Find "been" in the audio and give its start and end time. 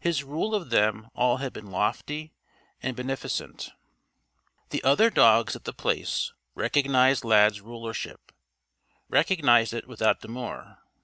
1.52-1.70